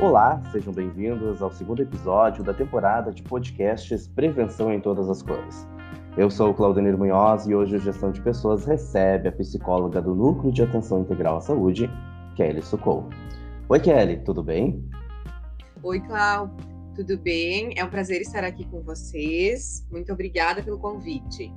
[0.00, 5.68] Olá, sejam bem-vindos ao segundo episódio da temporada de podcasts Prevenção em Todas as Cores.
[6.16, 10.14] Eu sou o Claudemir Munhoz e hoje o Gestão de Pessoas recebe a psicóloga do
[10.14, 11.90] Núcleo de Atenção Integral à Saúde,
[12.34, 13.10] Kelly Sucou.
[13.68, 14.82] Oi, Kelly, tudo bem?
[15.82, 16.50] Oi, Clau,
[16.96, 17.74] tudo bem?
[17.76, 19.86] É um prazer estar aqui com vocês.
[19.92, 21.52] Muito obrigada pelo convite.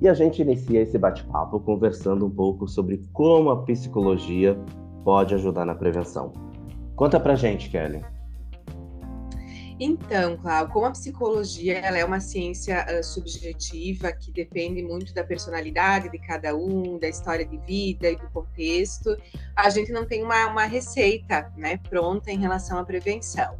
[0.00, 4.56] E a gente inicia esse bate-papo conversando um pouco sobre como a psicologia
[5.02, 6.51] pode ajudar na prevenção.
[6.96, 8.02] Conta pra gente, Kelly.
[9.84, 15.24] Então, Cláudio, como a psicologia ela é uma ciência uh, subjetiva que depende muito da
[15.24, 19.16] personalidade de cada um, da história de vida e do contexto,
[19.56, 23.58] a gente não tem uma, uma receita né, pronta em relação à prevenção.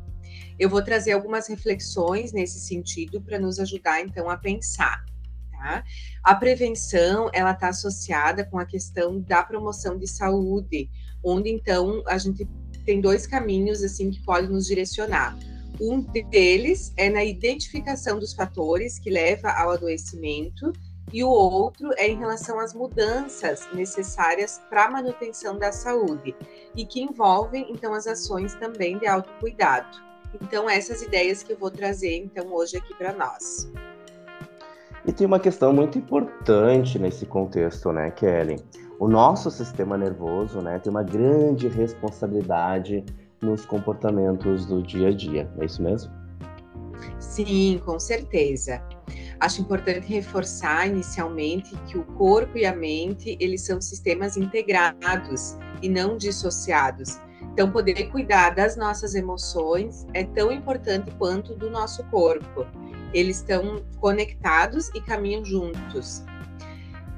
[0.58, 5.04] Eu vou trazer algumas reflexões nesse sentido para nos ajudar, então, a pensar.
[5.50, 5.82] Tá?
[6.22, 10.88] A prevenção ela está associada com a questão da promoção de saúde,
[11.24, 12.48] onde então a gente
[12.84, 15.36] tem dois caminhos assim que podem nos direcionar.
[15.80, 20.72] Um deles é na identificação dos fatores que leva ao adoecimento
[21.12, 26.34] e o outro é em relação às mudanças necessárias para a manutenção da saúde
[26.74, 29.98] e que envolvem então as ações também de autocuidado.
[30.40, 33.70] Então essas ideias que eu vou trazer então hoje aqui para nós.
[35.04, 38.62] E tem uma questão muito importante nesse contexto, né, Kelly?
[39.02, 43.04] O nosso sistema nervoso, né, tem uma grande responsabilidade
[43.42, 46.12] nos comportamentos do dia a dia, é isso mesmo?
[47.18, 48.80] Sim, com certeza.
[49.40, 55.88] Acho importante reforçar inicialmente que o corpo e a mente, eles são sistemas integrados e
[55.88, 57.18] não dissociados.
[57.52, 62.64] Então, poder cuidar das nossas emoções é tão importante quanto do nosso corpo
[63.12, 66.24] eles estão conectados e caminham juntos.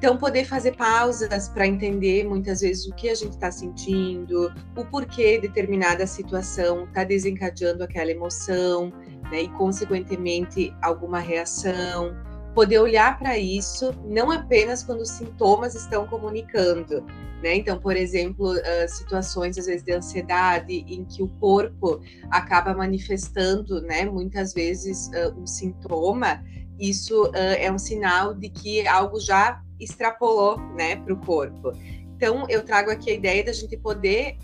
[0.05, 4.85] Então, poder fazer pausas para entender muitas vezes o que a gente está sentindo, o
[4.85, 8.93] porquê determinada situação está desencadeando aquela emoção,
[9.31, 12.15] né, e, consequentemente, alguma reação.
[12.55, 17.03] Poder olhar para isso não apenas quando os sintomas estão comunicando,
[17.43, 17.57] né?
[17.57, 23.81] Então, por exemplo, uh, situações às vezes de ansiedade em que o corpo acaba manifestando,
[23.81, 26.45] né, muitas vezes uh, um sintoma,
[26.79, 31.73] isso uh, é um sinal de que algo já extrapolou, né, para o corpo.
[32.17, 34.37] Então, eu trago aqui a ideia da gente poder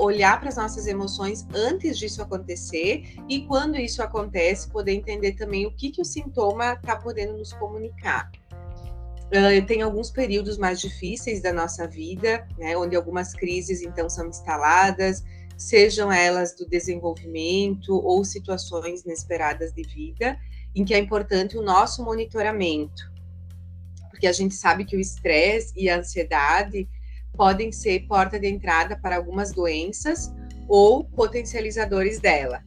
[0.00, 5.66] olhar para as nossas emoções antes disso acontecer e quando isso acontece poder entender também
[5.66, 8.28] o que que o sintoma está podendo nos comunicar.
[9.28, 14.26] Uh, tem alguns períodos mais difíceis da nossa vida, né, onde algumas crises então são
[14.26, 15.22] instaladas,
[15.54, 20.38] sejam elas do desenvolvimento ou situações inesperadas de vida,
[20.74, 23.12] em que é importante o nosso monitoramento,
[24.18, 26.88] porque a gente sabe que o estresse e a ansiedade
[27.36, 30.34] podem ser porta de entrada para algumas doenças
[30.68, 32.64] ou potencializadores dela.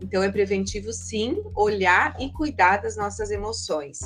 [0.00, 3.98] Então, é preventivo, sim, olhar e cuidar das nossas emoções.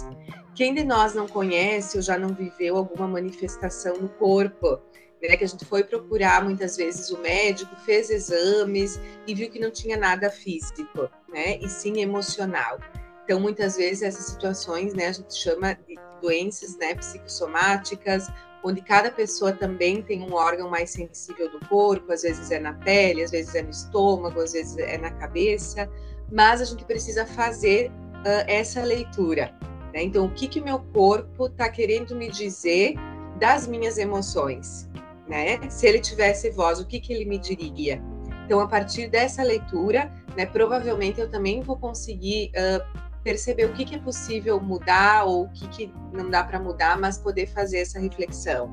[0.55, 4.81] Quem de nós não conhece ou já não viveu alguma manifestação no corpo?
[5.23, 9.59] Né, que a gente foi procurar muitas vezes o médico, fez exames e viu que
[9.59, 12.79] não tinha nada físico, né, e sim emocional.
[13.27, 18.29] Então, muitas vezes essas situações, né, a gente chama de doenças, né, psicossomáticas,
[18.63, 22.75] onde cada pessoa também tem um órgão mais sensível do corpo, às vezes é na
[22.75, 25.91] pele, às vezes é no estômago, às vezes é na cabeça,
[26.31, 29.53] mas a gente precisa fazer uh, essa leitura.
[29.93, 30.05] Né?
[30.05, 32.95] Então, o que que meu corpo está querendo me dizer
[33.41, 34.89] das minhas emoções?
[35.27, 35.69] Né?
[35.69, 38.01] Se ele tivesse voz, o que que ele me diria?
[38.45, 43.85] Então, a partir dessa leitura, né, provavelmente eu também vou conseguir uh, perceber o que,
[43.85, 47.79] que é possível mudar ou o que, que não dá para mudar, mas poder fazer
[47.79, 48.71] essa reflexão.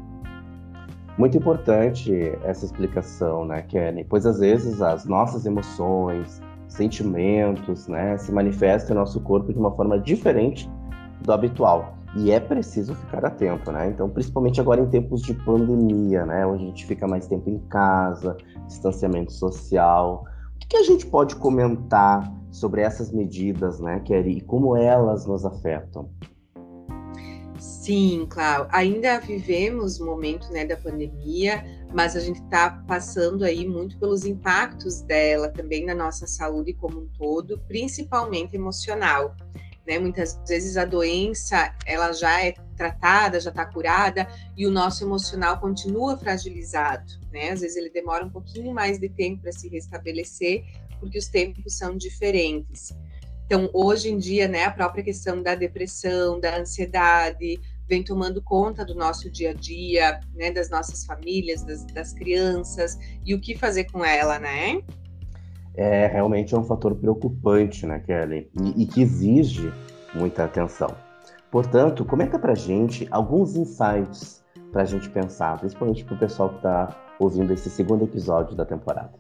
[1.18, 4.04] Muito importante essa explicação, né, Kenny?
[4.04, 9.72] Pois às vezes as nossas emoções, sentimentos, né, se manifestam no nosso corpo de uma
[9.72, 10.70] forma diferente
[11.22, 11.98] do habitual.
[12.16, 13.90] E é preciso ficar atento, né?
[13.90, 16.46] Então, principalmente agora em tempos de pandemia, né?
[16.46, 20.24] Onde a gente fica mais tempo em casa, distanciamento social.
[20.64, 25.46] O que, a gente pode comentar sobre essas medidas, né, Kelly, e como elas nos
[25.46, 26.10] afetam.
[27.60, 28.70] Sim, Cláudio.
[28.72, 31.64] Ainda vivemos o momento né, da pandemia,
[31.94, 37.02] mas a gente está passando aí muito pelos impactos dela também na nossa saúde como
[37.02, 39.36] um todo, principalmente emocional.
[39.86, 40.00] Né?
[40.00, 45.60] Muitas vezes a doença ela já é tratada, já está curada e o nosso emocional
[45.60, 47.20] continua fragilizado.
[47.32, 47.52] Né?
[47.52, 50.64] Às vezes ele demora um pouquinho mais de tempo para se restabelecer,
[51.00, 52.94] porque os tempos são diferentes.
[53.46, 58.86] Então, hoje em dia, né, a própria questão da depressão, da ansiedade, vem tomando conta
[58.86, 63.58] do nosso dia a dia, né, das nossas famílias, das, das crianças, e o que
[63.58, 64.82] fazer com ela, né?
[65.76, 68.50] É realmente é um fator preocupante, né, Kelly?
[68.60, 69.72] E, e que exige
[70.14, 70.96] muita atenção.
[71.50, 77.54] Portanto, comenta pra gente alguns insights pra gente pensar, principalmente pro pessoal que está ouvindo
[77.54, 79.14] esse segundo episódio da temporada.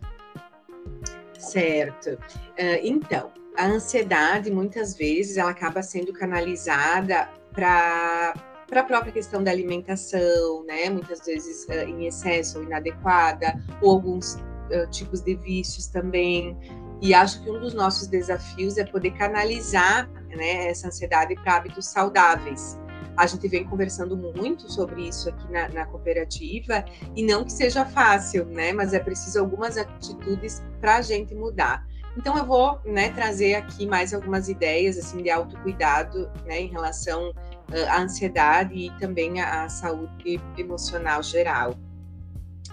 [1.37, 2.13] Certo.
[2.13, 8.33] Uh, então, a ansiedade, muitas vezes, ela acaba sendo canalizada para
[8.65, 10.89] para a própria questão da alimentação, né?
[10.89, 14.35] Muitas vezes uh, em excesso ou inadequada, ou alguns
[14.71, 16.57] uh, tipos de vícios também.
[17.01, 21.87] E acho que um dos nossos desafios é poder canalizar né, essa ansiedade para hábitos
[21.87, 22.79] saudáveis.
[23.15, 26.83] A gente vem conversando muito sobre isso aqui na, na, cooperativa
[27.15, 28.73] e não que seja fácil, né?
[28.73, 31.85] Mas é preciso algumas atitudes para a gente mudar.
[32.17, 37.29] Então eu vou né, trazer aqui mais algumas ideias assim de autocuidado né, em relação
[37.29, 41.75] uh, à ansiedade e também à, à saúde emocional geral.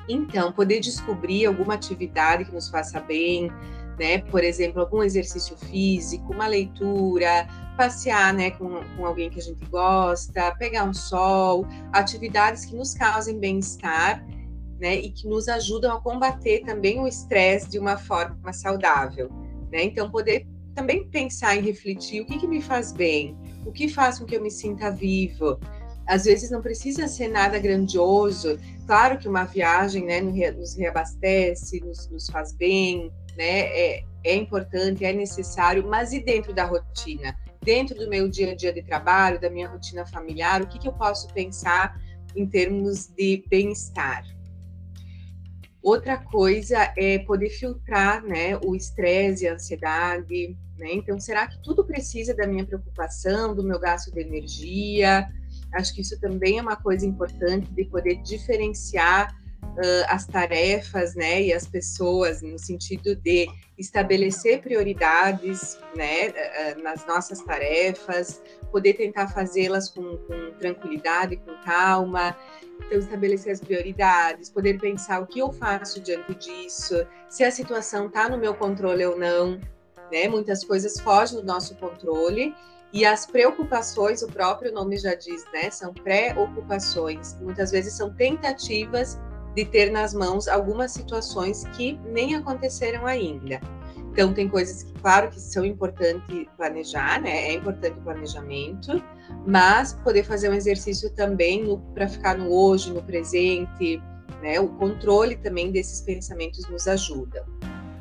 [0.08, 3.50] Então, poder descobrir alguma atividade que nos faça bem,
[3.98, 4.18] né?
[4.18, 7.46] Por exemplo, algum exercício físico, uma leitura,
[7.76, 12.94] passear, né, com, com alguém que a gente gosta, pegar um sol, atividades que nos
[12.94, 14.24] causem bem-estar,
[14.80, 14.96] né?
[14.96, 19.30] E que nos ajudam a combater também o estresse de uma forma saudável,
[19.70, 19.84] né?
[19.84, 24.18] Então, poder também pensar e refletir o que, que me faz bem, o que faz
[24.18, 25.60] com que eu me sinta vivo.
[26.06, 28.58] Às vezes não precisa ser nada grandioso.
[28.90, 33.60] Claro que uma viagem né, nos reabastece, nos, nos faz bem, né?
[33.60, 37.38] É, é importante, é necessário, mas e dentro da rotina?
[37.62, 40.88] Dentro do meu dia a dia de trabalho, da minha rotina familiar, o que, que
[40.88, 42.02] eu posso pensar
[42.34, 44.24] em termos de bem-estar?
[45.80, 50.58] Outra coisa é poder filtrar né, o estresse a ansiedade.
[50.76, 50.94] Né?
[50.94, 55.28] Então, será que tudo precisa da minha preocupação, do meu gasto de energia?
[55.74, 61.42] Acho que isso também é uma coisa importante de poder diferenciar uh, as tarefas, né,
[61.42, 69.28] e as pessoas no sentido de estabelecer prioridades, né, uh, nas nossas tarefas, poder tentar
[69.28, 72.36] fazê-las com, com tranquilidade, com calma,
[72.86, 78.06] então estabelecer as prioridades, poder pensar o que eu faço diante disso, se a situação
[78.06, 79.60] está no meu controle ou não,
[80.10, 80.28] né?
[80.28, 82.54] Muitas coisas fogem do nosso controle
[82.92, 85.70] e as preocupações, o próprio nome já diz, né?
[85.70, 87.36] São preocupações.
[87.40, 89.18] Muitas vezes são tentativas
[89.54, 93.60] de ter nas mãos algumas situações que nem aconteceram ainda.
[94.12, 97.50] Então, tem coisas que, claro, que são importantes planejar, né?
[97.50, 99.02] É importante o planejamento,
[99.46, 101.64] mas poder fazer um exercício também
[101.94, 104.02] para ficar no hoje, no presente,
[104.42, 104.58] né?
[104.58, 107.46] O controle também desses pensamentos nos ajuda.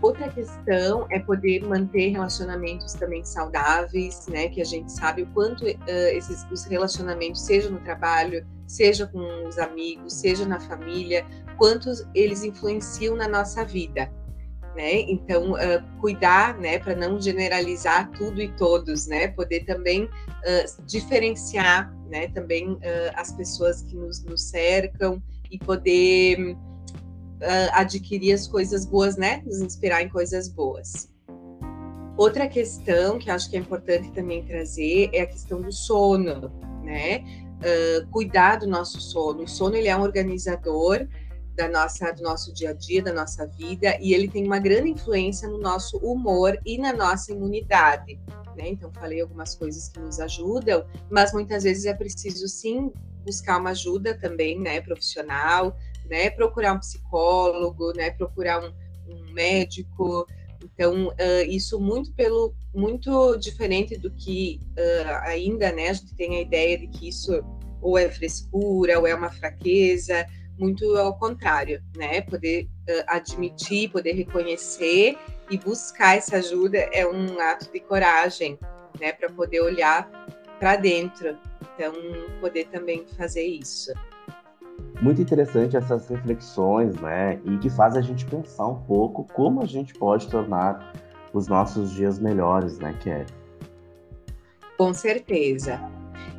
[0.01, 4.47] Outra questão é poder manter relacionamentos também saudáveis, né?
[4.47, 9.19] Que a gente sabe o quanto uh, esses os relacionamentos, seja no trabalho, seja com
[9.45, 11.25] os amigos, seja na família,
[11.57, 14.09] quantos eles influenciam na nossa vida,
[14.73, 15.01] né?
[15.01, 19.27] Então, uh, cuidar, né, para não generalizar tudo e todos, né?
[19.27, 22.79] Poder também uh, diferenciar, né, também
[23.15, 25.21] as pessoas que nos, nos cercam
[25.51, 26.57] e poder
[27.41, 29.41] uh, adquirir as coisas boas, né?
[29.45, 31.09] Nos inspirar em coisas boas.
[32.17, 36.51] Outra questão que acho que é importante também trazer é a questão do sono,
[36.83, 37.23] né?
[37.59, 39.43] Uh, cuidar do nosso sono.
[39.43, 41.07] O sono ele é um organizador
[41.55, 44.91] da nossa, do nosso dia a dia, da nossa vida, e ele tem uma grande
[44.91, 48.17] influência no nosso humor e na nossa imunidade.
[48.55, 48.69] Né?
[48.69, 52.91] Então, falei algumas coisas que nos ajudam, mas muitas vezes é preciso sim
[53.25, 55.75] buscar uma ajuda também, né, profissional,
[56.09, 56.29] né?
[56.29, 58.11] Procurar um psicólogo, né?
[58.11, 58.73] Procurar um,
[59.07, 60.25] um médico.
[60.63, 65.89] Então, uh, isso muito pelo muito diferente do que uh, ainda, né?
[65.89, 67.41] A gente tem a ideia de que isso
[67.81, 70.25] ou é frescura ou é uma fraqueza,
[70.57, 72.21] muito ao contrário, né?
[72.21, 75.17] Poder uh, admitir, poder reconhecer
[75.49, 78.59] e buscar essa ajuda é um ato de coragem,
[78.99, 79.13] né?
[79.13, 80.09] Para poder olhar
[80.59, 81.37] para dentro.
[81.73, 81.93] Então,
[82.41, 83.93] poder também fazer isso
[85.01, 87.39] muito interessante essas reflexões, né?
[87.45, 90.93] E que faz a gente pensar um pouco como a gente pode tornar
[91.33, 93.25] os nossos dias melhores, né, Kelly?
[94.77, 95.79] Com certeza.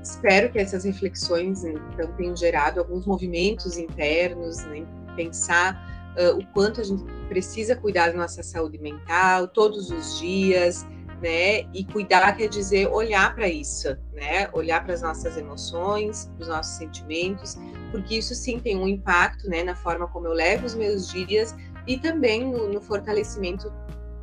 [0.03, 4.87] Espero que essas reflexões então tenham gerado alguns movimentos internos, né?
[5.15, 10.87] pensar uh, o quanto a gente precisa cuidar da nossa saúde mental todos os dias,
[11.23, 11.63] né?
[11.75, 14.49] E cuidar quer dizer olhar para isso, né?
[14.53, 17.57] Olhar para as nossas emoções, os nossos sentimentos,
[17.91, 21.55] porque isso sim tem um impacto, né, na forma como eu levo os meus dias
[21.87, 23.73] e também no, no fortalecimento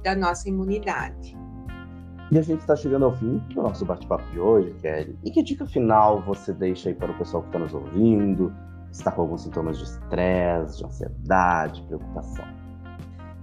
[0.03, 1.37] da nossa imunidade.
[2.29, 5.17] E a gente está chegando ao fim do nosso bate-papo de hoje, Kelly.
[5.23, 8.53] E que dica final você deixa aí para o pessoal que está nos ouvindo,
[8.91, 12.45] está com alguns sintomas de estresse, de ansiedade, preocupação?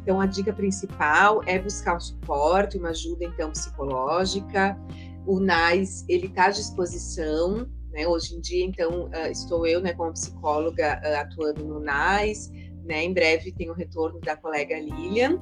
[0.02, 4.78] Então, a dica principal é buscar um suporte, uma ajuda, então, psicológica.
[5.26, 8.06] O NAIS, ele está à disposição, né?
[8.06, 12.50] Hoje em dia, então, uh, estou eu, né, como psicóloga, uh, atuando no NAIS,
[12.84, 13.04] né?
[13.04, 15.40] Em breve tem o retorno da colega Lilian.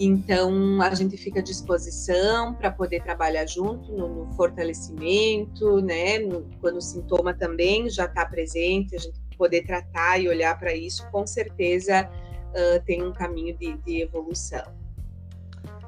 [0.00, 6.18] Então, a gente fica à disposição para poder trabalhar junto no, no fortalecimento, né?
[6.18, 10.74] No, quando o sintoma também já está presente, a gente poder tratar e olhar para
[10.74, 12.10] isso, com certeza
[12.50, 14.64] uh, tem um caminho de, de evolução.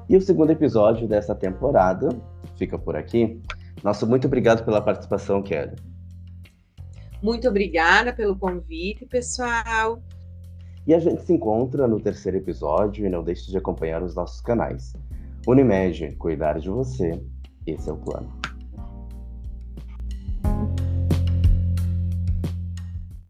[0.07, 2.09] E o segundo episódio dessa temporada
[2.57, 3.41] fica por aqui.
[3.83, 5.75] Nosso muito obrigado pela participação, Kelly.
[7.25, 9.99] Muito obrigada pelo convite, pessoal.
[10.85, 14.41] E a gente se encontra no terceiro episódio e não deixe de acompanhar os nossos
[14.41, 14.93] canais.
[15.47, 17.19] Unimed, cuidar de você,
[17.65, 18.44] esse é o plano.